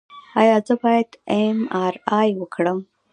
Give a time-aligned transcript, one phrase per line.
[0.39, 2.79] ایا زه باید ایم آر آی وکړم؟